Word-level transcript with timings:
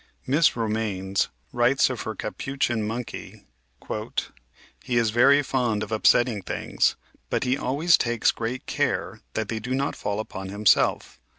Miss 0.25 0.55
Romanes 0.55 1.29
writes 1.53 1.87
of 1.91 2.01
her 2.01 2.15
Capuchin 2.15 2.81
Monkey: 2.81 3.45
"He 4.83 4.97
is 4.97 5.11
very 5.11 5.43
fond 5.43 5.83
of 5.83 5.91
upsetting 5.91 6.41
things, 6.41 6.95
but 7.29 7.43
he 7.43 7.55
always 7.55 7.99
takes 7.99 8.31
great 8.31 8.65
care 8.65 9.21
that 9.35 9.47
they 9.49 9.59
do 9.59 9.75
not 9.75 9.95
fall 9.95 10.19
upon 10.19 10.49
himself. 10.49 11.19